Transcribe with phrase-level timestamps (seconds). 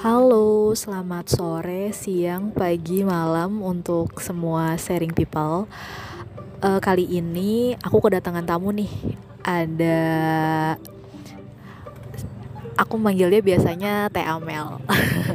[0.00, 5.68] Halo, selamat sore, siang, pagi, malam untuk semua sharing people.
[6.64, 8.88] Uh, kali ini aku kedatangan tamu nih.
[9.44, 10.00] Ada
[12.80, 14.80] aku manggilnya biasanya Teh Amel.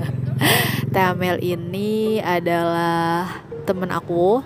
[0.98, 4.42] Teh Amel ini adalah temen aku.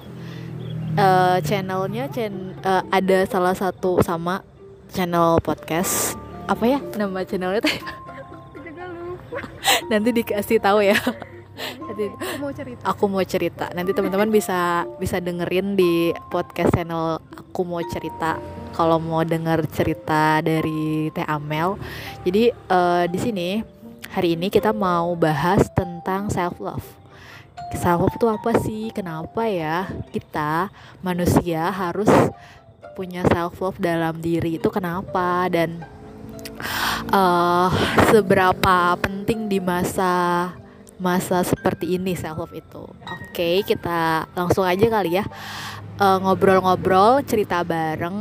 [0.99, 4.43] Uh, channelnya chen uh, ada salah satu sama
[4.91, 7.77] channel podcast apa ya nama channelnya teh
[9.91, 10.97] nanti dikasih tahu ya.
[11.59, 12.81] Nanti aku mau cerita.
[12.87, 13.65] aku mau cerita.
[13.75, 18.39] Nanti teman-teman bisa bisa dengerin di podcast channel aku mau cerita.
[18.71, 21.75] Kalau mau denger cerita dari Teh Amel.
[22.23, 23.49] Jadi uh, di sini
[24.15, 26.99] hari ini kita mau bahas tentang self love
[27.77, 28.83] self love itu apa sih?
[28.89, 30.73] Kenapa ya kita
[31.05, 32.09] manusia harus
[32.97, 35.45] punya self love dalam diri itu kenapa?
[35.51, 35.85] Dan
[37.11, 37.69] uh,
[38.11, 40.51] seberapa penting di masa
[40.99, 42.83] masa seperti ini self love itu.
[42.83, 45.25] Oke, okay, kita langsung aja kali ya
[45.99, 48.15] ngobrol-ngobrol, uh, cerita bareng,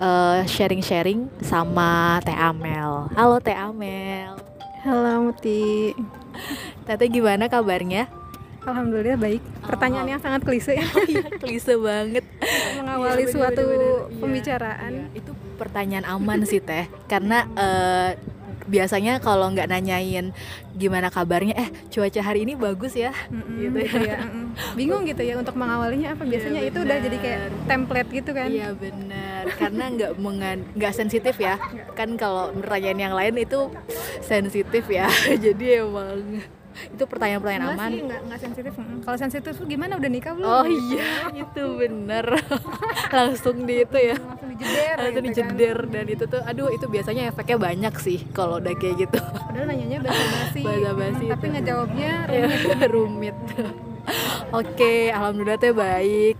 [0.00, 3.12] uh, sharing-sharing sama Teh Amel.
[3.12, 4.32] Halo Teh Amel.
[4.80, 5.92] Halo Muti.
[6.88, 8.08] Tete gimana kabarnya?
[8.64, 9.42] Alhamdulillah baik.
[9.60, 10.22] Pertanyaannya oh.
[10.24, 10.88] sangat klise ya.
[10.88, 12.24] Oh, iya, klise banget.
[12.80, 14.20] Mengawali iya, suatu bener, bener.
[14.24, 14.92] pembicaraan.
[14.92, 18.14] Iya, itu pertanyaan aman sih teh, karena uh,
[18.68, 20.30] biasanya kalau nggak nanyain
[20.76, 23.10] gimana kabarnya eh cuaca hari ini bagus ya?
[23.32, 24.18] Mm-hmm, gitu ya, ya
[24.76, 26.22] bingung gitu ya untuk mengawalinya apa.
[26.28, 28.48] Biasanya ya, itu udah jadi kayak template gitu kan.
[28.52, 29.42] Iya benar.
[29.56, 30.12] Karena nggak
[30.76, 31.56] nggak sensitif ya.
[31.96, 33.72] Kan kalau pertanyaan yang lain itu
[34.22, 35.08] sensitif ya.
[35.44, 36.44] Jadi emang
[36.94, 37.90] itu pertanyaan-pertanyaan aman.
[37.90, 38.72] sih nggak nggak sensitif
[39.08, 40.48] kalau sensitif tuh gimana udah nikah belum?
[40.48, 42.26] Oh iya itu bener.
[43.16, 44.16] Langsung di itu ya.
[44.20, 45.92] Langsung dijeder langsung gitu dijeder kan.
[45.96, 49.16] dan itu tuh aduh itu biasanya efeknya banyak sih kalau udah kayak gitu.
[49.16, 52.12] Padahal nanyanya bahasa basi bahasa basi tapi ngejawabnya
[52.92, 52.92] rumit.
[52.92, 53.36] rumit.
[54.52, 56.36] Oke alhamdulillah teh baik.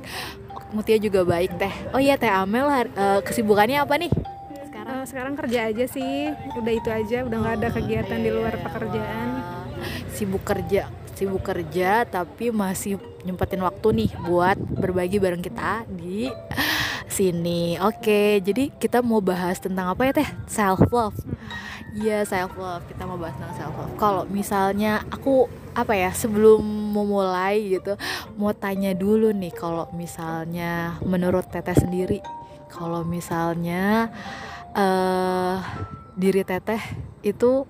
[0.77, 1.73] Mutia juga baik teh.
[1.97, 4.12] Oh iya teh Amel uh, kesibukannya apa nih?
[4.69, 6.37] Sekarang uh, sekarang kerja aja sih.
[6.53, 9.48] Udah itu aja udah nggak ada kegiatan oh, di luar pekerjaan
[10.19, 16.31] sibuk kerja sibuk kerja tapi masih nyempetin waktu nih buat berbagi bareng kita di
[17.11, 17.75] sini.
[17.83, 20.29] Oke, jadi kita mau bahas tentang apa ya teh?
[20.47, 21.19] Self love.
[21.99, 22.87] Iya self love.
[22.87, 23.93] Kita mau bahas tentang self love.
[23.99, 26.62] Kalau misalnya aku apa ya sebelum
[26.95, 27.95] memulai gitu
[28.35, 32.19] mau tanya dulu nih kalau misalnya menurut teteh sendiri
[32.67, 34.11] kalau misalnya
[34.75, 35.62] uh,
[36.19, 36.83] diri teteh
[37.23, 37.62] itu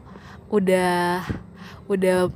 [0.48, 1.20] udah
[1.88, 2.28] udah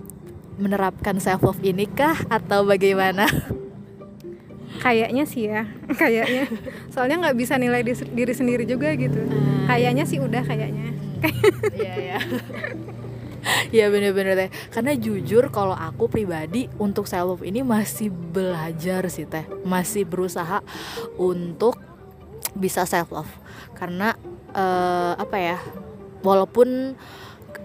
[0.56, 3.28] menerapkan self love ini kah atau bagaimana?
[4.80, 5.68] Kayaknya sih ya,
[6.00, 6.48] kayaknya.
[6.90, 9.20] Soalnya nggak bisa nilai diri sendiri juga gitu.
[9.20, 9.68] Hmm.
[9.68, 10.90] Kayaknya sih udah kayaknya.
[11.76, 12.18] Iya ya.
[13.78, 19.26] ya bener-bener teh karena jujur kalau aku pribadi untuk self love ini masih belajar sih
[19.26, 20.62] teh masih berusaha
[21.18, 21.74] untuk
[22.54, 23.32] bisa self love
[23.74, 24.14] karena
[24.54, 25.58] uh, apa ya
[26.22, 26.94] walaupun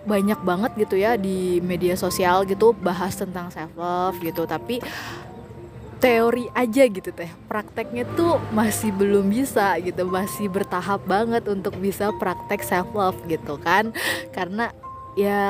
[0.07, 4.47] banyak banget gitu ya di media sosial gitu bahas tentang self love gitu.
[4.47, 4.79] Tapi
[5.97, 12.13] teori aja gitu teh prakteknya tuh masih belum bisa gitu masih bertahap banget untuk bisa
[12.15, 13.91] praktek self love gitu kan.
[14.31, 14.71] Karena
[15.17, 15.41] ya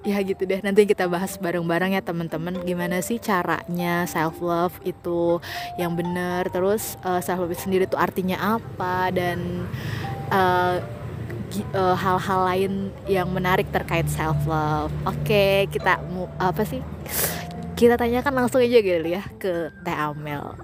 [0.00, 5.36] ya gitu deh nanti kita bahas bareng-bareng ya teman-teman gimana sih caranya self love itu
[5.76, 9.68] yang benar terus uh, self love sendiri tuh artinya apa dan
[10.32, 10.80] uh,
[11.74, 12.72] uh, hal-hal lain
[13.08, 14.92] yang menarik terkait self love.
[15.04, 16.80] Oke, okay, kita mau apa sih?
[17.78, 20.42] Kita tanyakan langsung aja gitu ya ke Teh Amel.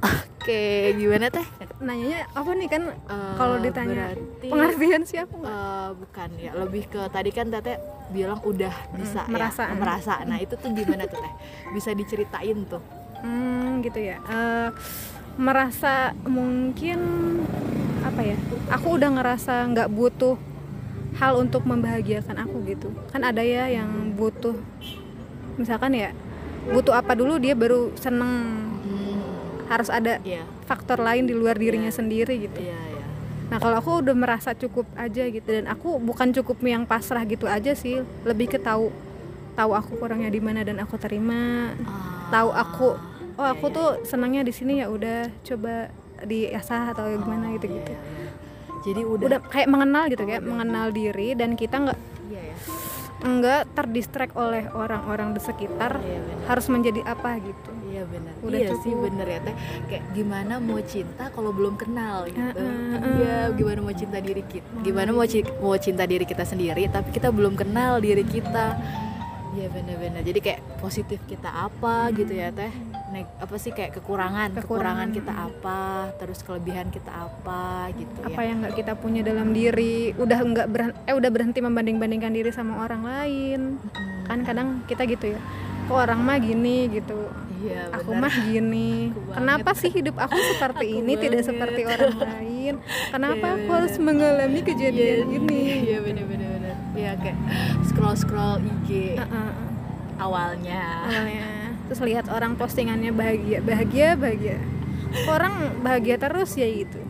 [0.45, 1.47] Oke, okay, gimana Teh?
[1.81, 5.37] Nanyanya apa nih kan uh, kalau ditanya berarti, pengertian siapa?
[5.41, 7.81] Uh, bukan ya, lebih ke tadi kan Tete
[8.13, 10.15] bilang udah bisa hmm, merasa ya, merasa.
[10.29, 11.35] Nah, itu tuh gimana tuh Teh?
[11.73, 12.83] Bisa diceritain tuh.
[13.25, 14.21] Hmm, gitu ya.
[14.29, 14.69] Uh,
[15.41, 16.99] merasa mungkin
[18.05, 18.37] apa ya?
[18.77, 20.37] Aku udah ngerasa nggak butuh
[21.15, 24.59] hal untuk membahagiakan aku gitu kan ada ya yang butuh
[25.55, 26.11] misalkan ya
[26.75, 28.33] butuh apa dulu dia baru seneng
[28.83, 29.71] hmm.
[29.71, 30.43] harus ada yeah.
[30.67, 31.99] faktor lain di luar dirinya yeah.
[32.03, 33.07] sendiri gitu yeah, yeah.
[33.53, 37.47] nah kalau aku udah merasa cukup aja gitu dan aku bukan cukup yang pasrah gitu
[37.47, 38.91] aja sih lebih ke tahu
[39.55, 42.27] tahu aku kurangnya di mana dan aku terima ah.
[42.35, 42.89] tahu aku
[43.39, 45.95] oh aku yeah, tuh senangnya di sini ya udah coba
[46.25, 48.24] diasah atau gimana gitu gitu yeah, yeah
[48.85, 49.27] jadi udah.
[49.27, 49.41] udah.
[49.49, 51.99] Kayak mengenal gitu kayak mengenal diri dan kita nggak
[52.29, 52.57] iya ya.
[53.25, 57.71] nggak terdistract oleh orang-orang di sekitar iya, harus menjadi apa gitu.
[57.89, 58.33] Iya benar.
[58.45, 58.85] Udah iya cukup.
[58.85, 59.55] sih bener ya teh.
[59.89, 62.39] Kayak gimana mau cinta kalau belum kenal gitu.
[62.39, 63.13] Uh, uh, uh.
[63.17, 65.27] iya gimana mau cinta diri kita gimana mau
[65.65, 68.77] mau cinta diri kita sendiri tapi kita belum kenal diri kita.
[69.55, 70.21] Iya bener-bener.
[70.27, 72.94] Jadi kayak positif kita apa gitu ya teh?
[73.15, 75.09] Neg apa sih kayak kekurangan, kekurangan, Kekurangan.
[75.13, 75.81] kita apa,
[76.17, 77.63] terus kelebihan kita apa
[77.95, 78.47] gitu apa ya.
[78.51, 82.83] yang nggak kita punya dalam diri udah nggak berhenti, eh udah berhenti membanding-bandingkan diri sama
[82.83, 84.27] orang lain Mm-mm.
[84.27, 85.41] kan kadang kita gitu ya
[85.85, 88.21] kok orang mah gini gitu Iya aku bener.
[88.21, 91.49] mah gini Aku kenapa sih hidup aku seperti Aku ini tidak banget.
[91.49, 92.75] seperti orang lain
[93.09, 93.77] kenapa Iya, aku bener.
[93.79, 96.49] harus mengalami kejadian ini Iya bener-bener.
[96.51, 96.77] bener.
[96.93, 97.39] Iya kayak
[97.85, 99.49] scroll scroll IG Heeh,
[100.19, 100.83] awalnya.
[101.05, 101.47] awalnya
[101.87, 104.57] terus lihat orang postingannya bahagia bahagia bahagia
[105.29, 107.01] orang bahagia terus ya gitu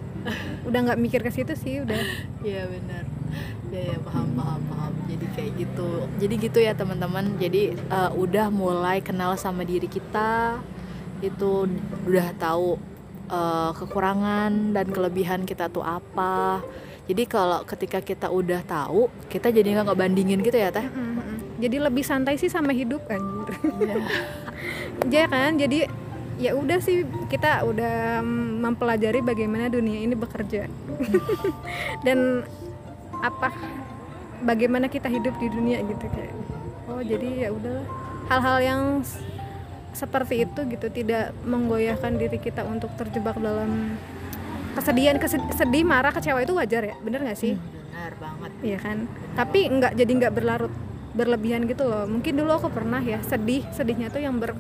[0.64, 2.00] udah nggak mikir ke situ sih udah
[2.40, 3.04] Iya benar.
[3.72, 4.92] Ya, ya paham paham paham.
[5.08, 5.88] Jadi kayak gitu.
[6.20, 7.36] Jadi gitu ya teman-teman.
[7.36, 10.60] Jadi eh, udah mulai kenal sama diri kita.
[11.20, 11.68] Itu
[12.04, 12.76] udah tahu
[13.28, 16.60] eh, kekurangan dan kelebihan kita tuh apa.
[17.04, 20.84] Jadi kalau ketika kita udah tahu, kita jadi nggak ngebandingin gitu ya teh.
[20.88, 21.60] Mm-mm.
[21.60, 23.96] jadi lebih santai sih sama hidup anjir Iya.
[25.10, 25.56] Ya kan?
[25.56, 25.86] Jadi
[26.34, 28.22] ya udah sih kita udah
[28.60, 30.66] mempelajari bagaimana dunia ini bekerja.
[32.06, 32.42] Dan
[33.24, 33.52] apa
[34.44, 36.34] bagaimana kita hidup di dunia gitu kayak.
[36.84, 37.86] Oh jadi ya udahlah.
[38.28, 38.82] Hal-hal yang
[39.94, 43.94] seperti itu gitu tidak menggoyahkan diri kita untuk terjebak dalam
[44.74, 46.96] kesedihan kesed- sedih marah kecewa itu wajar ya?
[47.00, 47.54] Bener nggak sih?
[47.56, 48.50] Benar banget.
[48.60, 48.98] Iya kan?
[49.38, 50.74] Tapi nggak jadi nggak berlarut
[51.14, 52.04] berlebihan gitu loh.
[52.10, 54.52] Mungkin dulu aku pernah ya sedih sedihnya tuh yang ber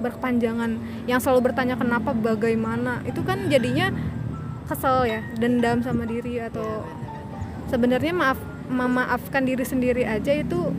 [0.00, 0.76] berkepanjangan
[1.06, 3.92] yang selalu bertanya kenapa bagaimana itu kan jadinya
[4.64, 6.84] kesel ya dendam sama diri atau
[7.68, 10.72] sebenarnya maaf memaafkan diri sendiri aja itu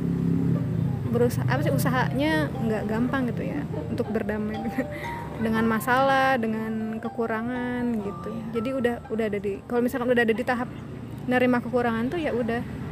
[1.13, 4.59] berusaha apa sih usahanya nggak gampang gitu ya untuk berdamai
[5.43, 10.43] dengan- masalah dengan kekurangan gitu jadi udah udah ada di kalau misalkan udah ada di
[10.43, 10.67] tahap
[11.25, 12.84] nerima kekurangan tuh ya udah.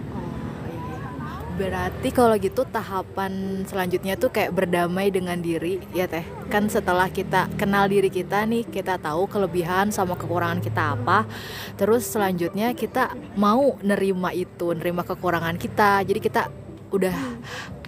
[1.53, 6.25] Berarti kalau gitu tahapan selanjutnya tuh kayak berdamai dengan diri ya teh.
[6.49, 11.29] Kan setelah kita kenal diri kita nih, kita tahu kelebihan sama kekurangan kita apa.
[11.77, 16.01] Terus selanjutnya kita mau nerima itu, nerima kekurangan kita.
[16.01, 16.49] Jadi kita
[16.89, 17.17] udah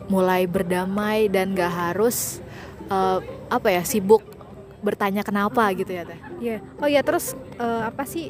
[0.06, 2.42] mulai berdamai dan gak harus
[2.90, 3.20] eh,
[3.50, 4.22] apa ya sibuk
[4.86, 6.20] bertanya kenapa gitu ya teh.
[6.38, 8.30] ya oh ya terus eh, apa sih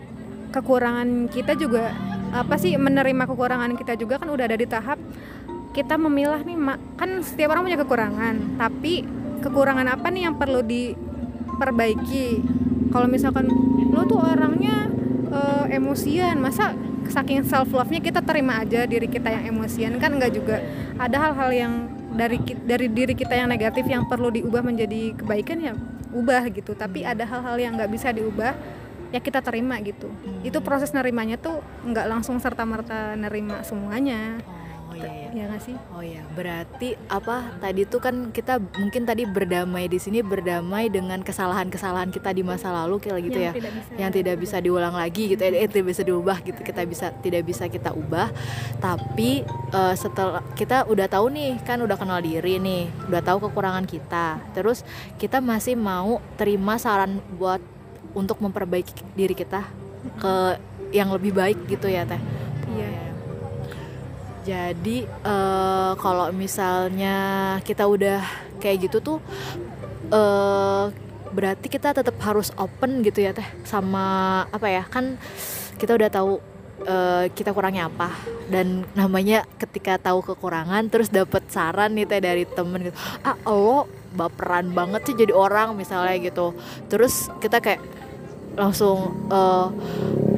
[0.55, 1.91] kekurangan kita juga
[2.31, 4.97] apa sih menerima kekurangan kita juga kan udah ada di tahap
[5.75, 6.55] kita memilah nih
[6.95, 9.03] kan setiap orang punya kekurangan tapi
[9.45, 12.41] kekurangan apa nih yang perlu diperbaiki?
[12.89, 13.45] Kalau misalkan
[13.93, 14.89] lo tuh orangnya
[15.29, 16.73] eh, emosian masa
[17.05, 20.01] saking self love nya kita terima aja diri kita yang emosian?
[20.01, 20.63] Kan enggak juga
[20.97, 21.73] ada hal-hal yang
[22.15, 25.73] dari dari diri kita yang negatif yang perlu diubah menjadi kebaikan ya
[26.15, 26.73] ubah gitu.
[26.73, 28.55] Tapi ada hal-hal yang nggak bisa diubah
[29.15, 30.11] ya kita terima gitu
[30.43, 34.43] itu proses nerimanya tuh nggak langsung serta merta nerima semuanya
[34.85, 35.29] Oh iya, iya.
[35.33, 39.99] ya nggak sih Oh ya, berarti apa tadi tuh kan kita mungkin tadi berdamai di
[39.99, 43.51] sini berdamai dengan kesalahan-kesalahan kita di masa lalu kayak gitu ya.
[43.51, 46.59] yang tidak bisa Yang tidak bisa diulang lagi gitu, eh, tidak bisa diubah gitu.
[46.63, 48.29] Kita bisa tidak bisa kita ubah.
[48.79, 53.83] Tapi eh, setelah kita udah tahu nih, kan udah kenal diri nih, udah tahu kekurangan
[53.83, 54.39] kita.
[54.55, 54.87] Terus
[55.19, 57.74] kita masih mau terima saran buat
[58.15, 59.67] untuk memperbaiki diri kita
[60.17, 60.33] ke
[60.95, 62.21] yang lebih baik gitu ya, Teh.
[62.71, 63.05] iya.
[64.45, 67.17] Jadi eh, kalau misalnya
[67.65, 68.21] kita udah
[68.61, 69.17] kayak gitu tuh
[70.13, 70.85] eh
[71.33, 73.43] berarti kita tetap harus open gitu ya teh?
[73.65, 75.17] Sama apa ya kan
[75.81, 76.37] kita udah tahu
[76.85, 78.13] eh, kita kurangnya apa.
[78.45, 83.89] Dan namanya ketika tahu kekurangan terus dapat saran nih teh dari temen gitu ah lo
[84.13, 86.53] baperan banget sih jadi orang misalnya gitu.
[86.85, 87.81] Terus kita kayak
[88.55, 89.67] langsung eh,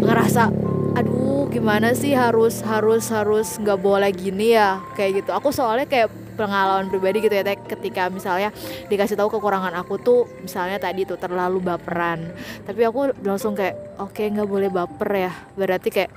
[0.04, 0.50] ngerasa
[0.98, 4.82] aduh gimana sih harus harus harus nggak boleh gini ya?
[4.98, 5.32] Kayak gitu.
[5.38, 8.54] Aku soalnya kayak pengalaman pribadi gitu ya Teh, ketika misalnya
[8.94, 12.30] dikasih tahu kekurangan aku tuh misalnya tadi tuh terlalu baperan.
[12.66, 15.34] Tapi aku langsung kayak oke nggak boleh baper ya.
[15.58, 16.12] Berarti kayak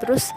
[0.00, 0.32] terus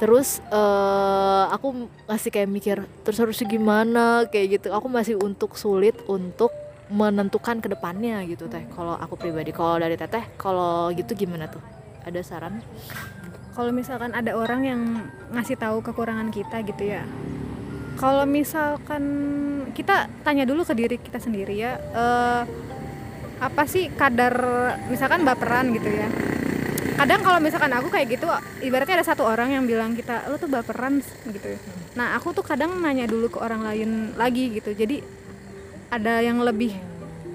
[0.00, 4.28] terus eh, aku masih kayak mikir terus harus gimana?
[4.28, 4.68] Kayak gitu.
[4.72, 6.52] Aku masih untuk sulit untuk
[6.92, 8.68] menentukan ke depannya gitu teh.
[8.76, 11.64] Kalau aku pribadi kalau dari teteh kalau gitu gimana tuh?
[12.04, 12.60] Ada saran?
[13.56, 14.80] Kalau misalkan ada orang yang
[15.32, 17.02] ngasih tahu kekurangan kita gitu ya.
[17.96, 19.04] Kalau misalkan
[19.72, 22.42] kita tanya dulu ke diri kita sendiri ya eh,
[23.40, 24.36] apa sih kadar
[24.92, 26.08] misalkan baperan gitu ya.
[26.92, 28.28] Kadang kalau misalkan aku kayak gitu
[28.60, 31.60] ibaratnya ada satu orang yang bilang kita lo tuh baperan gitu ya.
[31.92, 34.72] nah aku tuh kadang nanya dulu ke orang lain lagi gitu.
[34.72, 35.21] Jadi
[35.92, 36.72] ada yang lebih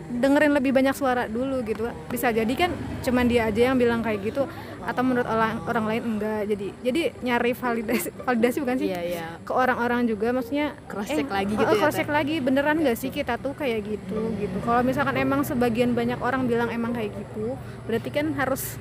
[0.07, 1.85] dengerin lebih banyak suara dulu gitu.
[2.09, 2.73] Bisa jadi kan
[3.05, 4.49] cuman dia aja yang bilang kayak gitu
[4.87, 6.41] atau menurut orang orang lain enggak.
[6.49, 8.87] Jadi jadi nyari validasi validasi bukan sih?
[8.89, 9.25] Iya iya.
[9.45, 12.81] Ke orang-orang juga maksudnya cross check lagi oh, gitu oh, ya cross check lagi beneran
[12.81, 14.57] nggak sih kita tuh kayak gitu gitu.
[14.65, 17.53] Kalau misalkan emang sebagian banyak orang bilang emang kayak gitu
[17.85, 18.79] berarti kan harus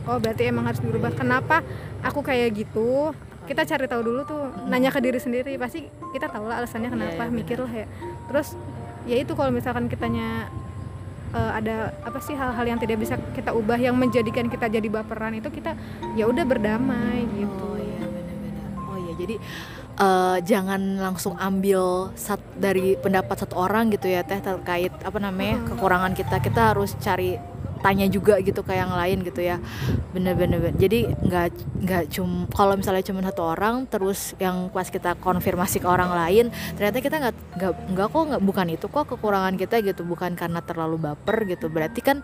[0.00, 0.16] Hmm.
[0.16, 1.12] oh berarti emang harus dirubah.
[1.12, 1.60] Kenapa
[2.00, 3.12] aku kayak gitu?
[3.44, 5.58] Kita cari tahu dulu tuh nanya ke diri sendiri.
[5.58, 5.84] Pasti
[6.14, 7.86] kita tahu lah alasannya Iya, kenapa iya, mikir lah ya.
[8.30, 8.54] Terus
[9.08, 10.48] ya itu kalau misalkan kitanya
[11.32, 15.38] eh, ada apa sih hal-hal yang tidak bisa kita ubah yang menjadikan kita jadi baperan
[15.38, 15.76] itu kita
[16.18, 18.68] ya udah berdamai gitu Oh iya benar-benar.
[18.90, 19.34] Oh iya jadi
[20.00, 25.64] eh, jangan langsung ambil sat dari pendapat satu orang gitu ya teh terkait apa namanya
[25.68, 26.40] kekurangan kita.
[26.42, 27.36] Kita harus cari
[27.80, 29.56] tanya juga gitu ke yang lain gitu ya.
[30.12, 31.46] Bener-bener jadi nggak
[31.80, 36.52] nggak cum kalau misalnya cuma satu orang terus yang pas kita konfirmasi ke orang lain
[36.76, 40.60] ternyata kita nggak nggak nggak kok nggak bukan itu kok kekurangan kita gitu bukan karena
[40.60, 41.72] terlalu baper gitu.
[41.72, 42.20] Berarti kan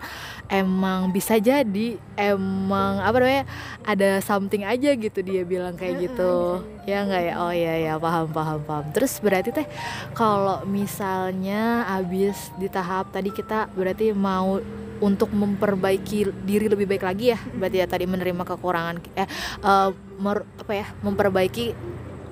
[0.53, 3.45] emang bisa jadi emang apa namanya
[3.87, 6.63] ada something aja gitu dia bilang kayak gitu.
[6.87, 7.35] ya nggak ya?
[7.43, 8.87] Oh ya ya paham paham paham.
[8.95, 9.67] Terus berarti teh
[10.15, 14.63] kalau misalnya abis di tahap tadi kita berarti mau
[15.00, 17.38] untuk memperbaiki diri lebih baik lagi ya.
[17.38, 19.29] Berarti ya tadi menerima kekurangan eh
[19.62, 21.67] eh, mer- apa ya memperbaiki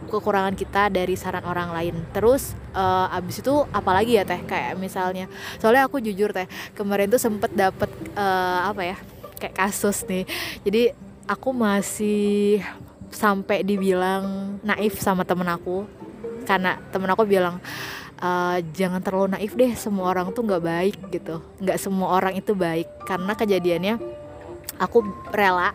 [0.04, 1.94] kekurangan kita dari saran orang lain.
[2.14, 4.40] Terus eh, abis itu apalagi ya teh?
[4.44, 5.26] Kayak misalnya
[5.58, 8.96] soalnya aku jujur teh kemarin tuh sempet dapet eh, apa ya
[9.40, 10.24] kayak kasus nih.
[10.62, 10.94] Jadi
[11.28, 12.60] aku masih
[13.14, 15.86] sampai dibilang naif sama temen aku.
[16.44, 17.56] Karena temen aku bilang
[18.22, 21.42] "Eh, jangan terlalu naif deh semua orang tuh nggak baik gitu.
[21.58, 23.94] Nggak semua orang itu baik karena kejadiannya
[24.78, 25.02] aku
[25.34, 25.74] rela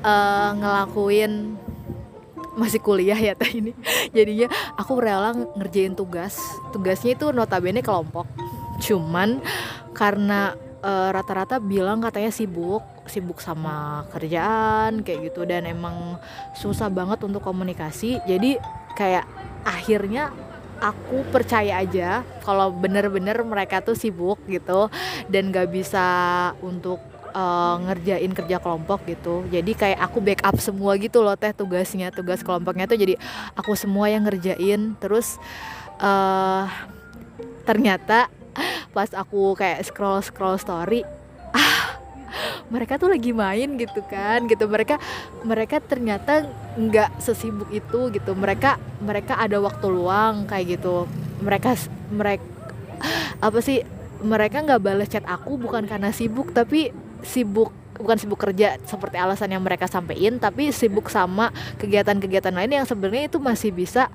[0.00, 1.60] eh, ngelakuin
[2.56, 3.72] masih kuliah ya teh ini.
[4.16, 4.48] Jadinya
[4.80, 6.40] aku rela ngerjain tugas.
[6.72, 8.24] Tugasnya itu notabene kelompok.
[8.80, 9.40] Cuman
[9.92, 15.44] karena eh, rata-rata bilang katanya sibuk sibuk sama kerjaan kayak gitu.
[15.44, 16.16] Dan emang
[16.56, 18.24] susah banget untuk komunikasi.
[18.24, 18.56] Jadi
[18.96, 19.28] kayak
[19.62, 20.32] akhirnya
[20.82, 24.90] aku percaya aja kalau bener-bener mereka tuh sibuk gitu
[25.30, 26.02] dan gak bisa
[26.58, 26.98] untuk
[27.30, 29.46] eh, ngerjain kerja kelompok gitu.
[29.46, 32.98] Jadi kayak aku backup semua gitu loh teh tugasnya tugas kelompoknya tuh.
[32.98, 33.14] Jadi
[33.54, 34.98] aku semua yang ngerjain.
[34.98, 35.38] Terus
[36.02, 36.66] eh
[37.62, 38.26] ternyata
[38.90, 41.06] pas aku kayak scroll scroll story
[42.68, 44.64] mereka tuh lagi main gitu kan gitu.
[44.68, 44.96] Mereka
[45.44, 46.46] mereka ternyata
[46.76, 48.32] nggak sesibuk itu gitu.
[48.32, 51.04] Mereka mereka ada waktu luang kayak gitu.
[51.42, 51.76] Mereka
[52.12, 52.44] mereka
[53.42, 53.82] apa sih
[54.22, 56.94] mereka nggak balas chat aku bukan karena sibuk tapi
[57.26, 62.86] sibuk bukan sibuk kerja seperti alasan yang mereka sampaikan tapi sibuk sama kegiatan-kegiatan lain yang
[62.88, 64.10] sebenarnya itu masih bisa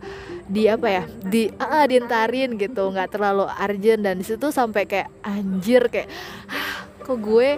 [0.48, 2.90] di apa ya di ah, dientarin gitu.
[2.92, 6.10] Nggak terlalu urgent dan di situ sampai kayak anjir kayak
[6.52, 7.50] "Ah, kok gue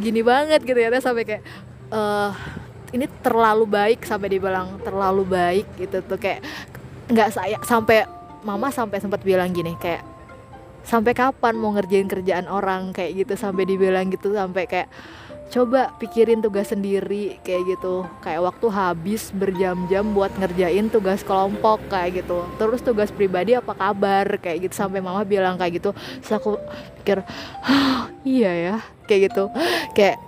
[0.00, 1.42] gini banget gitu ya sampai kayak
[1.94, 2.30] eh
[2.94, 6.46] ini terlalu baik sampai dibilang terlalu baik gitu tuh kayak
[7.10, 8.06] nggak saya sampai
[8.46, 10.06] mama sampai sempat bilang gini kayak
[10.86, 14.88] sampai kapan mau ngerjain kerjaan orang kayak gitu sampai dibilang gitu sampai kayak
[15.54, 18.02] coba pikirin tugas sendiri kayak gitu.
[18.18, 22.42] Kayak waktu habis berjam-jam buat ngerjain tugas kelompok kayak gitu.
[22.58, 24.26] Terus tugas pribadi apa kabar?
[24.42, 25.94] Kayak gitu sampai mama bilang kayak gitu.
[25.94, 26.58] Terus aku
[26.98, 27.22] pikir
[27.62, 29.44] "Hah, iya ya kayak gitu.
[29.94, 30.18] Kayak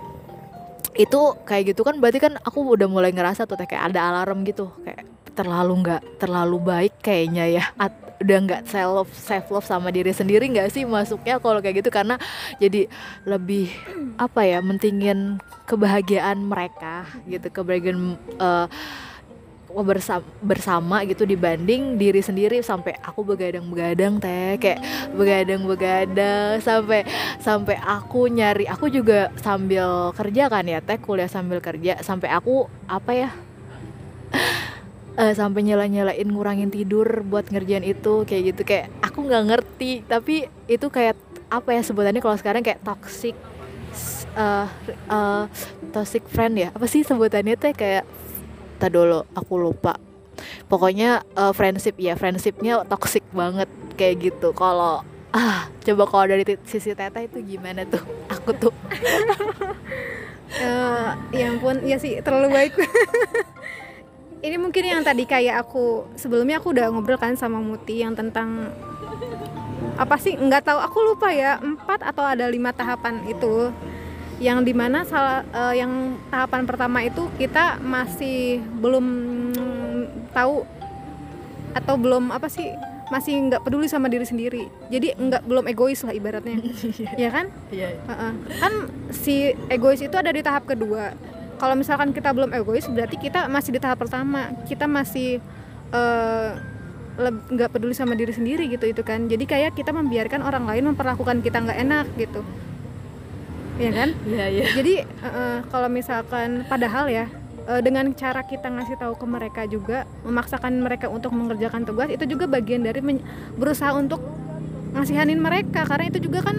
[0.97, 4.71] itu kayak gitu kan berarti kan aku udah mulai ngerasa tuh kayak ada alarm gitu.
[4.87, 5.03] Kayak
[5.35, 7.65] terlalu nggak terlalu baik kayaknya ya
[8.17, 11.89] udah nggak self self love sama diri sendiri nggak sih masuknya kalau kayak gitu?
[11.93, 12.17] Karena
[12.57, 12.89] jadi
[13.25, 13.69] lebih
[14.17, 15.37] apa ya mentingin
[15.69, 18.67] kebahagiaan mereka gitu kebahagiaan eh,
[19.67, 24.57] bersama, bersama gitu dibanding diri sendiri sampai aku begadang-begadang teh.
[24.57, 24.79] Kayak
[25.13, 27.05] begadang-begadang sampai
[27.37, 31.99] sampai aku nyari aku juga sambil kerja kan ya teh kuliah sambil kerja.
[32.01, 33.29] Sampai aku apa ya
[35.17, 38.61] eh, sampai nyela-nyelain ngurangin tidur buat ngerjain itu kayak gitu.
[38.63, 41.17] Kayak aku nggak ngerti tapi itu kayak
[41.49, 43.33] apa ya sebutannya kalau sekarang kayak toxic
[44.37, 44.67] eh
[45.09, 45.43] eh,
[45.91, 46.69] toxic friend ya?
[46.71, 47.73] Apa sih sebutannya teh?
[47.73, 48.05] Kayak
[48.77, 49.97] tak dulu aku lupa.
[50.69, 54.53] Pokoknya eh, friendship ya friendshipnya toxic banget kayak gitu.
[54.53, 55.01] Kalau
[55.33, 58.01] ah coba kalau dari sisi teteh itu gimana tuh?
[58.37, 58.73] Aku tuh.
[60.57, 62.73] Eh, ya ampun ya sih terlalu baik
[64.41, 68.69] ini mungkin yang tadi kayak aku sebelumnya aku udah ngobrol kan sama Muti yang tentang
[69.97, 73.73] apa sih nggak tahu aku lupa ya empat atau ada lima tahapan itu.
[74.37, 79.05] Yang di mana salah eh, yang tahapan pertama itu kita masih belum
[80.29, 80.61] tahu
[81.73, 82.69] atau belum apa sih
[83.09, 84.69] masih nggak peduli sama diri sendiri.
[84.93, 86.61] Jadi nggak belum egois lah ibaratnya.
[87.21, 87.49] Ya kan?
[87.73, 87.97] Iya.
[87.97, 88.31] Heeh.
[88.61, 88.73] kan
[89.09, 91.17] si egois itu ada di tahap kedua
[91.57, 94.53] kalau misalkan kita belum egois berarti kita masih di tahap pertama.
[94.69, 95.41] Kita masih
[95.91, 96.49] eh,
[97.27, 99.25] nggak peduli sama diri sendiri gitu itu kan.
[99.25, 102.41] Jadi kayak kita membiarkan orang lain memperlakukan kita nggak enak gitu.
[103.77, 104.09] Ya kan?
[104.25, 104.65] Iya iya.
[104.77, 107.25] jadi eh, kalau misalkan padahal ya
[107.65, 112.25] eh, dengan cara kita ngasih tahu ke mereka juga memaksakan mereka untuk mengerjakan tugas itu
[112.29, 113.01] juga bagian dari
[113.57, 114.21] berusaha untuk
[114.93, 115.89] ngasihanin mereka.
[115.89, 116.57] Karena itu juga kan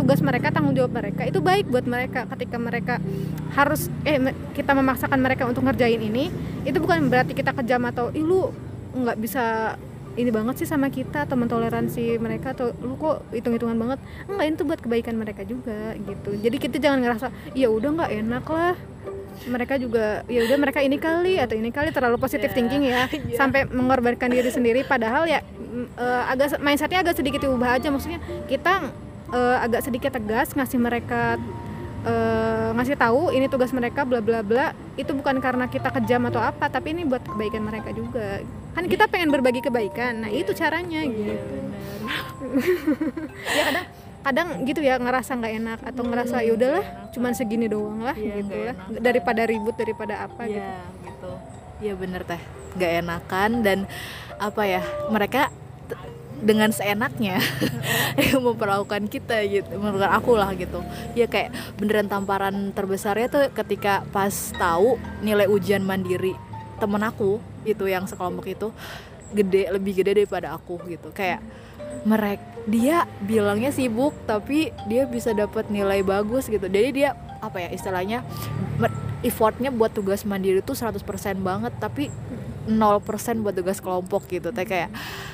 [0.00, 2.94] tugas mereka tanggung jawab mereka itu baik buat mereka ketika mereka
[3.52, 4.16] harus eh
[4.56, 6.32] kita memaksakan mereka untuk ngerjain ini
[6.64, 8.48] itu bukan berarti kita kejam atau ih lu
[8.96, 9.76] nggak bisa
[10.16, 14.62] ini banget sih sama kita atau mentoleransi mereka atau lu kok hitung-hitungan banget enggak itu
[14.64, 18.74] buat kebaikan mereka juga gitu jadi kita jangan ngerasa ya udah nggak enak lah
[19.46, 22.56] mereka juga ya udah mereka ini kali atau ini kali terlalu positif Iya.
[22.58, 23.36] thinking ya Iya.
[23.38, 25.40] sampai mengorbankan diri sendiri padahal ya
[25.96, 28.18] eh, agak mindsetnya agak sedikit diubah aja maksudnya
[28.50, 28.90] kita
[29.30, 31.36] eh, agak sedikit tegas ngasih mereka
[32.02, 34.72] eh, ngasih tahu ini tugas mereka bla bla bla.
[34.94, 38.40] Itu bukan karena kita kejam atau apa tapi ini buat kebaikan mereka juga.
[38.70, 40.22] Kan kita pengen berbagi kebaikan.
[40.22, 41.26] Nah itu caranya gitu.
[41.26, 42.22] Iya benar.
[43.56, 43.86] ya kadang
[44.20, 48.44] kadang gitu ya ngerasa nggak enak atau ngerasa ya udahlah cuman segini doang lah Iya,
[48.44, 49.00] gitu nggak lah.
[49.00, 50.76] daripada ribut daripada apa gitu Iya
[51.08, 51.30] gitu.
[51.80, 52.40] Iya bener teh.
[52.76, 53.78] Gak enakan dan
[54.36, 55.48] apa ya mereka
[56.40, 57.38] dengan seenaknya
[58.20, 60.80] yang memperlakukan kita gitu, memperlakukan aku lah gitu.
[61.12, 66.34] Ya kayak beneran tamparan terbesarnya tuh ketika pas tahu nilai ujian mandiri
[66.80, 68.68] temen aku itu yang sekelompok itu
[69.36, 71.12] gede lebih gede daripada aku gitu.
[71.12, 71.44] Kayak
[72.08, 76.64] mereka dia bilangnya sibuk tapi dia bisa dapat nilai bagus gitu.
[76.64, 78.20] Jadi dia apa ya istilahnya
[79.20, 81.04] effortnya buat tugas mandiri tuh 100%
[81.40, 82.08] banget tapi
[82.76, 84.54] 0% buat tugas kelompok gitu.
[84.54, 84.90] Teh kayak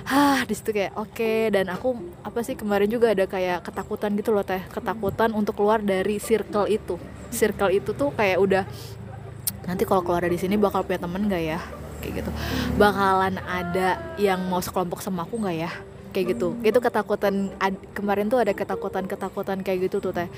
[0.09, 1.33] hah di situ kayak oke.
[1.53, 4.63] Dan aku apa sih kemarin juga ada kayak ketakutan gitu loh teh.
[4.73, 6.97] Ketakutan untuk keluar dari circle itu.
[7.29, 8.65] Circle itu tuh kayak udah
[9.67, 11.61] nanti kalau keluar dari sini bakal punya temen gak ya?
[12.01, 12.31] Kayak gitu.
[12.79, 15.71] Bakalan ada yang mau sekelompok sama aku nggak ya?
[16.15, 16.57] Kayak gitu.
[16.63, 17.53] Itu ketakutan
[17.93, 20.31] kemarin tuh ada ketakutan ketakutan kayak gitu tuh teh.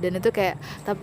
[0.00, 1.02] Dan itu kayak tap-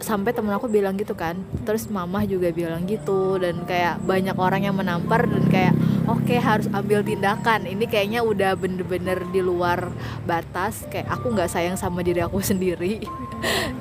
[0.00, 1.38] sampai temen aku bilang gitu kan.
[1.62, 5.74] Terus mamah juga bilang gitu dan kayak banyak orang yang menampar dan kayak
[6.06, 7.68] oke harus ambil tindakan.
[7.68, 9.90] Ini kayaknya udah bener-bener di luar
[10.24, 13.04] batas kayak aku nggak sayang sama diri aku sendiri.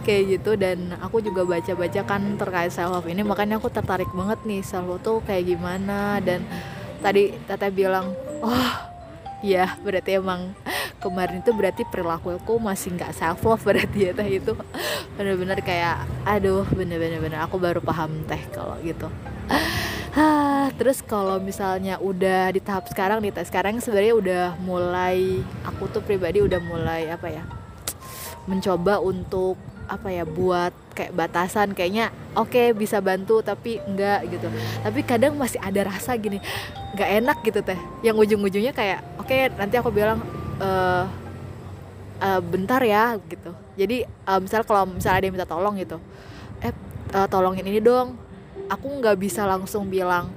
[0.04, 4.40] Kayak gitu dan aku juga baca-baca kan terkait self love ini makanya aku tertarik banget
[4.44, 6.44] nih self love tuh kayak gimana dan
[7.00, 8.12] tadi teteh bilang
[8.44, 8.72] oh
[9.44, 10.56] iya berarti emang
[11.04, 14.56] kemarin itu berarti perilakuku masih nggak self love berarti ya teh itu.
[15.20, 19.12] Bener-bener kayak aduh bener-bener bener aku baru paham teh kalau gitu.
[20.14, 25.92] Hah, terus kalau misalnya udah di tahap sekarang nih teh sekarang sebenarnya udah mulai aku
[25.92, 27.44] tuh pribadi udah mulai apa ya
[28.48, 34.48] mencoba untuk apa ya buat kayak batasan kayaknya oke bisa bantu tapi enggak gitu.
[34.86, 36.40] Tapi kadang masih ada rasa gini
[36.94, 37.80] nggak enak gitu teh.
[38.06, 40.22] Yang ujung-ujungnya kayak oke nanti aku bilang
[40.62, 41.06] eh
[42.22, 43.52] eh, bentar ya gitu.
[43.78, 45.98] Jadi eh, misal kalau misalnya ada yang minta tolong gitu.
[46.64, 46.74] Eh
[47.16, 48.18] eh, tolongin ini dong.
[48.72, 50.32] Aku nggak bisa langsung bilang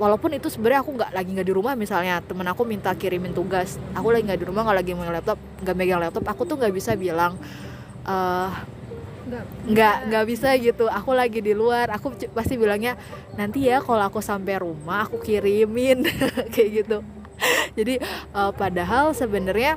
[0.00, 3.78] walaupun itu sebenarnya aku nggak lagi nggak di rumah misalnya temen aku minta kirimin tugas
[3.94, 6.74] aku lagi nggak di rumah nggak lagi megang laptop nggak megang laptop aku tuh nggak
[6.74, 7.38] bisa bilang
[8.08, 8.50] eh
[9.62, 10.90] Nggak- nggak bisa gitu.
[10.90, 12.98] Aku lagi di luar aku pasti bilangnya
[13.38, 16.02] nanti ya kalau aku sampai rumah aku kirimin.
[16.54, 16.98] Kayak gitu
[17.78, 17.94] jadi
[18.32, 19.76] eh, padahal sebenarnya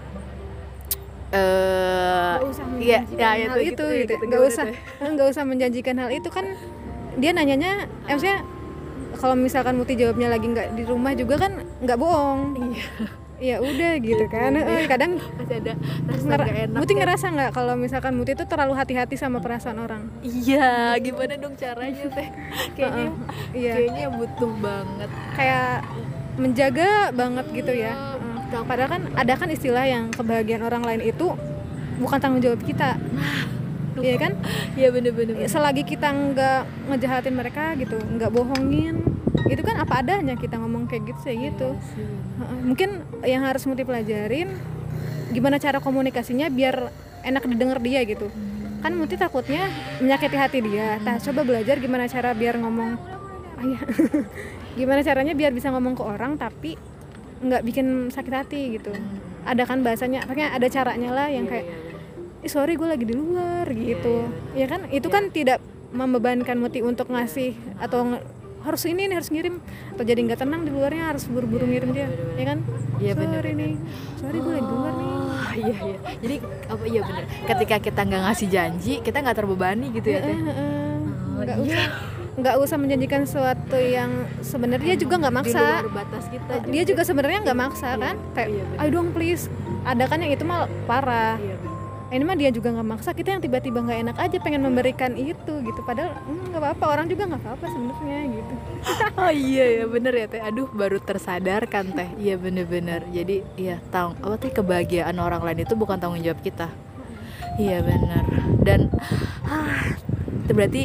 [1.36, 2.36] eh
[2.80, 5.10] iya, menjanjikan ya, hal itu, itu, gitu, gitu, gitu, nggak usah tuh?
[5.12, 6.46] nggak usah menjanjikan hal itu kan
[7.20, 8.40] dia nanyanya eh, maksudnya
[9.16, 12.42] kalau misalkan Muti jawabnya lagi nggak di rumah juga kan nggak bohong.
[12.60, 12.86] Iya.
[13.36, 14.56] Ya udah gitu kan.
[14.56, 15.74] Eh, kadang masih ada
[16.08, 17.00] rasa ngera- nggak enak Muti ya.
[17.04, 20.08] ngerasa nggak kalau misalkan Muti itu terlalu hati-hati sama perasaan orang?
[20.24, 22.28] Iya gimana dong caranya teh?
[22.80, 23.08] Kayaknya
[23.52, 23.74] iya.
[23.76, 25.10] kayaknya butuh banget.
[25.36, 25.84] Kayak
[26.36, 27.94] menjaga banget gitu ya.
[27.94, 31.34] Iya, Eh, padahal kan ada kan istilah yang kebahagiaan orang lain itu
[32.00, 32.96] bukan tanggung jawab kita.
[34.00, 34.32] Iya kan?
[34.80, 39.00] Iya bener-bener selagi kita nggak ngejahatin mereka gitu nggak bohongin
[39.48, 41.80] itu kan apa adanya kita ngomong kayak gitu sih gitu
[42.44, 42.90] Heeh, mungkin
[43.24, 44.52] yang harus Muti pelajarin
[45.32, 46.92] gimana cara komunikasinya biar
[47.24, 48.28] enak didengar dia gitu.
[48.84, 49.72] Kan Muti takutnya
[50.04, 51.00] menyakiti hati dia.
[51.00, 53.00] Nah coba belajar gimana cara biar ngomong
[53.66, 53.80] iya.
[54.80, 56.76] gimana caranya biar bisa ngomong ke orang tapi
[57.42, 58.92] nggak bikin sakit hati gitu
[59.46, 61.68] ada kan bahasanya makanya ada caranya lah yang kayak
[62.46, 65.58] Ih, sorry gue lagi di luar gitu ya kan itu kan tidak
[65.90, 68.22] membebankan Muti untuk ngasih atau
[68.66, 69.62] harus ini nih harus ngirim
[69.94, 72.60] atau jadi nggak tenang di luarnya harus buru-buru ngirim dia ya kan
[72.96, 73.56] Iya, sorry bener-bener.
[73.60, 73.74] nih
[74.18, 75.14] sorry gue lagi di luar nih
[75.46, 76.00] Oh, iya iya.
[76.20, 77.24] Jadi apa iya bener.
[77.48, 80.32] Ketika kita nggak ngasih janji, kita nggak terbebani gitu ya teh.
[80.32, 80.96] Eh, eh, eh.
[81.36, 81.64] Oh, nggak iya.
[81.64, 81.86] usah
[82.36, 85.64] nggak usah menjanjikan sesuatu yang sebenarnya juga nggak di maksa.
[85.80, 87.02] luar batas kita dia juga.
[87.02, 88.16] sebenarnya nggak maksa Iya, kan?
[88.32, 89.48] Kayak iya, ayo dong please.
[89.82, 91.38] Ada kan yang itu mah parah.
[91.38, 91.56] Iya,
[92.12, 93.10] ini mah dia juga nggak maksa.
[93.12, 95.80] Kita yang tiba-tiba nggak enak aja pengen memberikan itu gitu.
[95.82, 96.86] Padahal "Hmm, nggak apa-apa.
[96.90, 98.54] Orang juga nggak apa-apa sebenarnya gitu.
[99.16, 100.42] Oh iya ya bener ya teh.
[100.42, 102.10] Aduh baru tersadarkan teh.
[102.16, 103.08] Iya bener-bener.
[103.10, 106.68] Jadi iya tang apa teh kebahagiaan orang lain itu bukan tanggung jawab kita.
[107.56, 108.24] Iya bener.
[108.60, 108.92] Dan
[109.46, 109.96] ah
[110.44, 110.84] itu berarti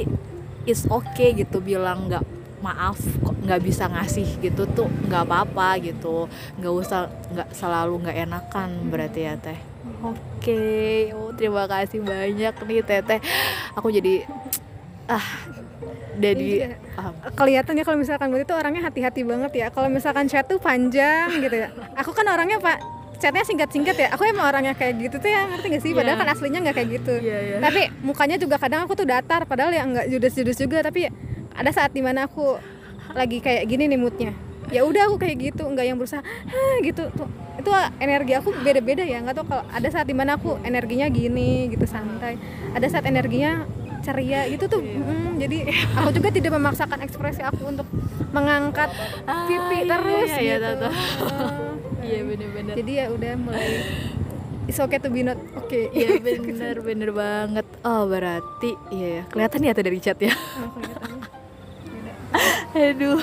[0.69, 2.25] it's okay gitu bilang nggak
[2.61, 6.29] maaf kok nggak bisa ngasih gitu tuh nggak apa-apa gitu.
[6.61, 9.57] Nggak usah nggak selalu nggak enakan berarti ya teh.
[10.05, 13.21] Oke oh terima kasih banyak nih teteh
[13.73, 14.29] aku jadi
[15.09, 15.25] ah
[16.21, 16.77] jadi Iya.
[16.93, 17.15] paham.
[17.33, 19.67] Kelihatan ya kalau misalkan gue itu orangnya hati-hati banget ya.
[19.73, 21.73] Kalau misalkan chat tuh panjang gitu ya.
[21.97, 24.09] Aku kan orangnya pak chatnya singkat-singkat ya.
[24.17, 25.93] Aku emang orangnya kayak gitu tuh ya ngerti gak sih?
[25.93, 26.23] Padahal Iya.
[26.25, 27.13] kan aslinya nggak kayak gitu.
[27.21, 27.57] Iya, iya.
[27.61, 30.81] tapi mukanya juga kadang aku tuh datar padahal ya nggak judes-judes juga.
[30.81, 31.13] Tapi
[31.53, 32.57] ada saat di mana aku
[33.13, 34.33] lagi kayak gini nih moodnya.
[34.73, 36.25] Ya udah aku kayak gitu nggak yang berusaha
[36.81, 37.13] gitu.
[37.13, 37.29] Tuh
[37.61, 39.21] itu energi aku beda-beda ya.
[39.21, 42.41] Nggak tau kalau ada saat di mana aku energinya gini gitu santai.
[42.73, 43.69] Ada saat energinya
[44.01, 44.81] ceria gitu tuh.
[44.81, 47.85] Mm, jadi aku juga tidak memaksakan ekspresi aku untuk
[48.33, 48.89] mengangkat
[49.45, 50.89] pipi iya, terus iya, iya, gitu.
[50.89, 51.70] Heeh.
[52.05, 52.75] Iya bener-bener.
[52.77, 53.69] Jadi ya udah mulai.
[54.69, 55.91] It's okay to be not okay.
[55.91, 57.67] Iya bener bener banget.
[57.83, 60.33] Oh berarti iya ya kelihatan ya tuh dari chat ya?
[60.35, 60.71] Oh,
[62.91, 63.19] aduh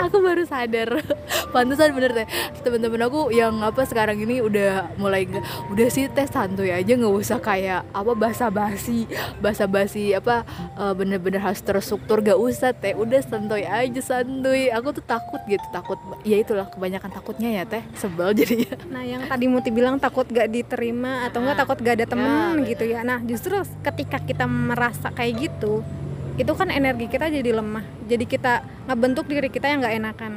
[0.00, 1.02] aku baru sadar.
[1.54, 2.26] Pantesan bener teh
[2.62, 5.24] teman-teman aku yang apa sekarang ini udah mulai
[5.72, 9.08] udah sih teh santuy aja nggak usah kayak apa basa-basi
[9.40, 10.44] basa-basi apa
[10.76, 12.94] eh, bener-bener harus terstruktur gak usah teh.
[12.94, 14.68] Udah santuy aja santuy.
[14.72, 15.98] Aku tuh takut gitu takut.
[16.24, 17.82] Ya itulah kebanyakan takutnya ya teh.
[17.96, 18.76] Sebel jadinya.
[18.88, 22.62] Nah, yang tadi Muti bilang takut gak diterima atau enggak Ah, takut gak ada temen
[22.62, 23.00] ya, gitu ya.
[23.02, 25.82] Nah, justru ketika kita merasa kayak gitu,
[26.38, 27.82] itu kan energi kita jadi lemah.
[28.06, 30.32] Jadi kita ngebentuk diri kita yang gak enakan.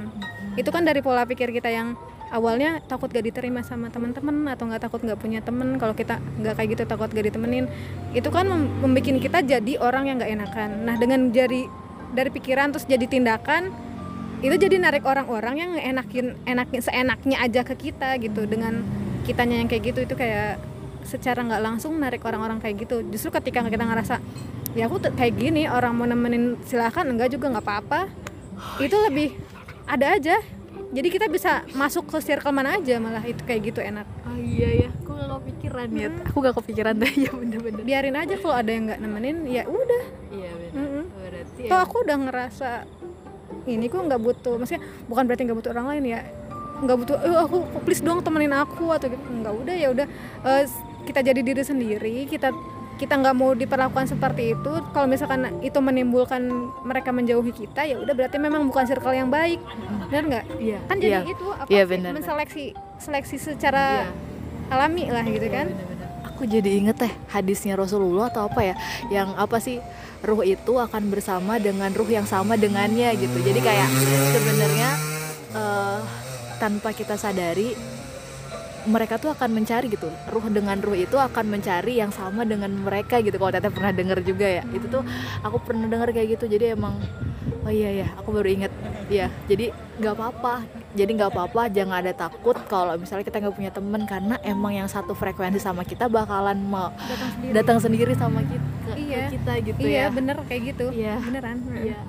[0.58, 1.94] Itu kan dari pola pikir kita yang
[2.34, 6.58] awalnya takut gak diterima sama teman-teman atau nggak takut nggak punya temen kalau kita nggak
[6.58, 7.70] kayak gitu takut gak ditemenin.
[8.18, 10.70] Itu kan mem- membuat kita jadi orang yang nggak enakan.
[10.90, 11.70] Nah dengan jadi
[12.12, 13.70] dari pikiran terus jadi tindakan
[14.42, 18.50] itu jadi narik orang-orang yang enakin enakin seenaknya aja ke kita gitu.
[18.50, 18.82] Dengan
[19.22, 20.58] kitanya yang kayak gitu itu kayak
[21.06, 23.06] secara nggak langsung narik orang-orang kayak gitu.
[23.06, 24.18] Justru ketika kita ngerasa
[24.72, 28.08] ya aku tuh kayak gini orang mau nemenin silahkan enggak juga nggak apa-apa.
[28.80, 29.36] Itu lebih
[29.88, 30.38] ada aja.
[30.92, 34.04] Jadi kita bisa masuk ke circle mana aja malah itu kayak gitu enak.
[34.28, 36.94] Oh iya ya aku gak kepikiran ya aku gak kepikiran.
[37.00, 37.84] Deh ya bener-bener.
[37.88, 40.04] Biarin aja kalau ada yang nggak nemenin ya udah.
[40.36, 40.72] Iya bener.
[40.76, 41.04] Mm-mm.
[41.16, 42.70] berarti toh aku udah ngerasa
[43.68, 46.22] ini kok nggak butuh maksudnya bukan berarti nggak butuh orang lain ya.
[46.84, 47.58] Nggak butuh eh aku
[47.88, 49.24] please dong temenin aku atau gitu.
[49.32, 50.08] Nggak udah ya udah.
[50.44, 50.64] Eh,
[51.08, 52.52] kita jadi diri sendiri kita
[53.02, 58.14] kita nggak mau diperlakukan seperti itu kalau misalkan itu menimbulkan mereka menjauhi kita ya udah
[58.14, 59.58] berarti memang bukan circle yang baik
[60.14, 61.34] benar nggak iya kan jadi iya.
[61.34, 62.12] itu apa sih benar.
[62.14, 62.66] menseleksi
[63.02, 64.14] seleksi secara Iya.
[64.70, 66.08] alami lah gitu kan Bener-bener.
[66.22, 68.76] Aku jadi inget teh hadisnya Rasulullah atau apa ya
[69.10, 69.82] yang apa sih
[70.22, 73.38] ruh itu akan bersama dengan ruh yang sama dengannya gitu.
[73.42, 73.90] Jadi kayak
[74.34, 74.90] sebenarnya
[75.54, 76.00] eh,
[76.62, 77.74] tanpa kita sadari
[78.86, 80.10] mereka tuh akan mencari gitu.
[80.30, 83.38] Ruh dengan ruh itu akan mencari yang sama dengan mereka gitu.
[83.38, 84.63] Kalau teteh pernah denger juga ya.
[84.74, 85.04] Itu tuh
[85.41, 86.46] aku pernah denger kayak gitu.
[86.50, 86.98] Jadi emang
[87.62, 88.74] oh iya ya aku baru inget
[89.06, 89.70] ya jadi
[90.02, 90.65] nggak apa-apa.
[90.91, 91.62] Jadi nggak apa-apa.
[91.70, 95.86] Jangan ada takut kalau misalnya kita nggak punya temen karena emang yang satu frekuensi sama
[95.86, 97.54] kita bakalan mau datang sendiri.
[97.54, 99.24] datang sendiri sama kita ke, ke Iya.
[99.30, 100.06] kita gitu iya ya.
[100.10, 100.38] bener.
[100.50, 100.86] Kayak gitu.
[100.89, 101.15] Iya.
[101.22, 101.58] beneran.
[101.70, 102.00] Iya.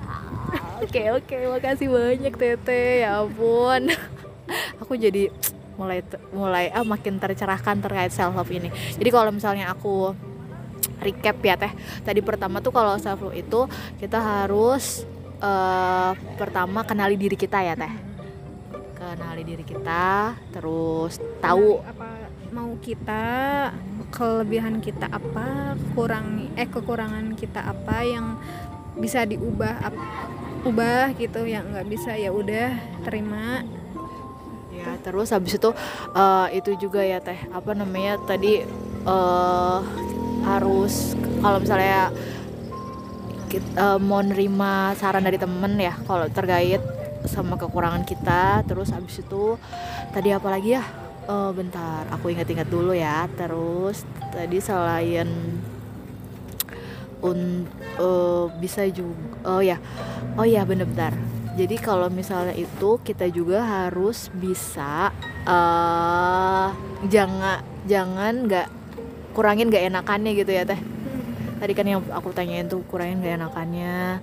[0.83, 2.83] Oke oke, makasih banyak Tete.
[3.05, 3.93] Ya ampun.
[4.81, 5.31] aku jadi
[5.75, 8.69] mulai mulai ah makin tercerahkan terkait self love ini.
[8.97, 10.13] Jadi kalau misalnya aku
[11.01, 11.73] recap ya Teh.
[12.03, 13.65] Tadi pertama tuh kalau self love itu
[13.99, 15.03] kita harus
[15.41, 17.93] eh, pertama kenali diri kita ya Teh.
[18.95, 23.25] Kenali diri kita, terus tahu apa mau kita
[24.13, 28.37] kelebihan kita apa kurang eh kekurangan kita apa yang
[28.93, 30.05] bisa diubah ap-
[30.63, 33.65] ubah gitu yang nggak bisa ya udah terima
[34.83, 35.71] ya terus habis itu
[36.11, 37.39] eh, itu juga ya teh.
[37.55, 38.63] Apa namanya tadi
[39.03, 39.79] eh
[40.43, 42.11] harus kalau misalnya
[43.47, 46.83] kita mau nerima saran dari temen ya kalau terkait
[47.23, 49.55] sama kekurangan kita terus habis itu
[50.11, 50.83] tadi apa lagi ya?
[51.23, 53.31] Eh, bentar aku ingat-ingat dulu ya.
[53.39, 54.03] Terus
[54.35, 55.31] tadi selain
[57.23, 57.63] un
[57.99, 59.15] eh, bisa juga
[59.47, 59.79] oh ya
[60.35, 61.15] oh ya bener-bener
[61.53, 65.13] jadi kalau misalnya itu kita juga harus bisa
[65.45, 66.67] eh
[67.13, 68.67] jangan jangan nggak
[69.37, 70.79] kurangin nggak enakannya gitu ya teh.
[71.61, 74.19] Tadi kan yang aku tanyain tuh kurangin gak enakannya.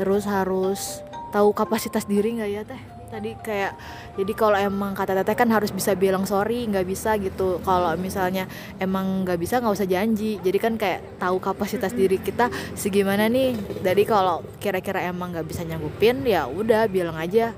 [0.00, 1.04] Terus harus
[1.34, 3.74] tahu kapasitas diri nggak ya teh tadi kayak
[4.14, 7.58] jadi kalau emang kata teteh kan harus bisa bilang sorry nggak bisa gitu.
[7.66, 8.46] Kalau misalnya
[8.78, 10.38] emang nggak bisa nggak usah janji.
[10.38, 13.58] Jadi kan kayak tahu kapasitas diri kita segimana nih.
[13.82, 17.50] Jadi kalau kira-kira emang nggak bisa nyanggupin ya udah bilang aja.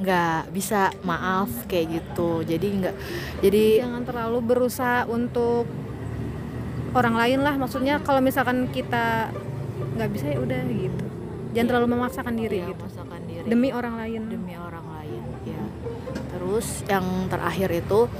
[0.00, 2.44] Nggak bisa maaf kayak gitu.
[2.44, 2.94] Jadi nggak
[3.40, 5.64] jadi jangan terlalu berusaha untuk
[6.92, 7.56] orang lain lah.
[7.56, 9.32] Maksudnya kalau misalkan kita
[9.96, 11.04] nggak bisa ya udah gitu.
[11.50, 11.70] Jangan Iya.
[11.74, 12.84] terlalu memaksakan diri ya, gitu.
[12.86, 13.46] masakan diri.
[13.50, 14.20] Demi orang lain.
[14.30, 14.84] Demi orang
[16.50, 18.10] terus yang terakhir itu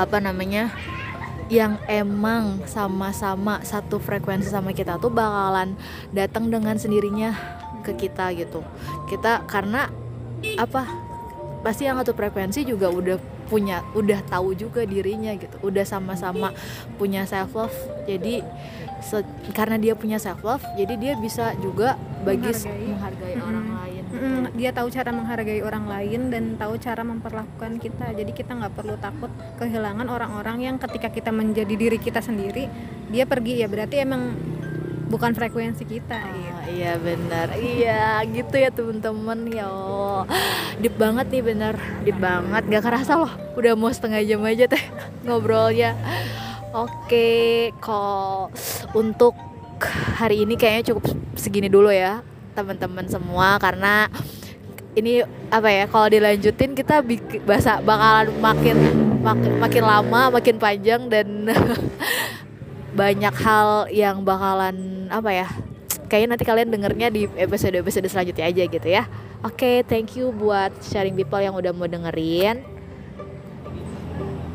[0.00, 0.72] apa namanya
[1.52, 5.76] yang emang sama-sama satu frekuensi sama kita tuh bakalan
[6.16, 7.36] datang dengan sendirinya
[7.84, 8.64] ke kita gitu
[9.12, 9.92] kita karena
[10.56, 10.88] apa
[11.60, 13.20] pasti yang satu frekuensi juga udah
[13.52, 16.56] punya udah tahu juga dirinya gitu udah sama-sama
[16.96, 17.76] punya self love
[18.08, 18.40] jadi
[19.04, 22.88] se- karena dia punya self love jadi dia bisa juga bagi Menghargai.
[22.88, 23.79] menghargai orang lain.
[24.20, 28.12] Mm, dia tahu cara menghargai orang lain dan tahu cara memperlakukan kita.
[28.12, 32.68] Jadi kita nggak perlu takut kehilangan orang-orang yang ketika kita menjadi diri kita sendiri
[33.08, 33.64] dia pergi.
[33.64, 34.36] Ya berarti emang
[35.08, 36.52] bukan frekuensi kita gitu.
[36.52, 36.92] Ah, iya.
[37.00, 37.46] benar.
[37.56, 39.66] Iya gitu ya temen-temen ya
[40.78, 42.62] deep banget nih bener deep banget.
[42.68, 43.32] Gak kerasa loh.
[43.56, 44.84] Udah mau setengah jam aja teh
[45.24, 45.96] ngobrolnya.
[46.76, 48.52] Oke kok
[48.92, 49.32] untuk
[50.20, 52.20] hari ini kayaknya cukup segini dulu ya
[52.60, 54.06] teman-teman semua karena
[54.92, 57.00] ini apa ya kalau dilanjutin kita
[57.46, 58.76] bahasa bakalan makin
[59.22, 61.48] makin makin lama makin panjang dan
[63.00, 65.48] banyak hal yang bakalan apa ya
[66.10, 69.06] kayaknya nanti kalian dengernya di episode episode selanjutnya aja gitu ya.
[69.46, 72.66] Oke thank you buat sharing people yang udah mau dengerin.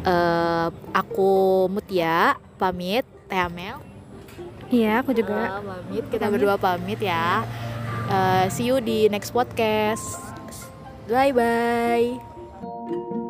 [0.05, 3.07] Eh, aku Mutia pamit.
[3.25, 3.79] Teh Amel.
[4.69, 5.57] Iya aku juga.
[5.57, 6.03] Eh, pamit.
[6.11, 6.33] Kita Pamit.
[6.35, 7.41] berdua pamit ya
[8.09, 10.21] Uh, see you di next podcast.
[11.09, 13.21] Bye bye.